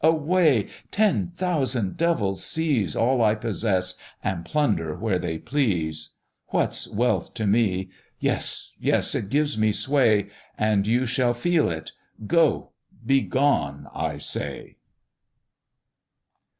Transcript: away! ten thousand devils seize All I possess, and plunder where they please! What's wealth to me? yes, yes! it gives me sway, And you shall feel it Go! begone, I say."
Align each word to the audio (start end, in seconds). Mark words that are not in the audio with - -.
away! 0.03 0.67
ten 0.89 1.27
thousand 1.27 1.95
devils 1.95 2.43
seize 2.43 2.95
All 2.95 3.21
I 3.21 3.35
possess, 3.35 3.97
and 4.23 4.43
plunder 4.43 4.95
where 4.95 5.19
they 5.19 5.37
please! 5.37 6.15
What's 6.47 6.87
wealth 6.91 7.35
to 7.35 7.45
me? 7.45 7.91
yes, 8.19 8.73
yes! 8.79 9.13
it 9.13 9.29
gives 9.29 9.59
me 9.59 9.71
sway, 9.71 10.31
And 10.57 10.87
you 10.87 11.05
shall 11.05 11.35
feel 11.35 11.69
it 11.69 11.91
Go! 12.25 12.71
begone, 13.05 13.89
I 13.93 14.17
say." 14.17 14.77